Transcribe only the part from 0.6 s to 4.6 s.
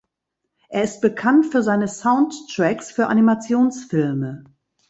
Er ist bekannt für seine Soundtracks für Animationsfilme.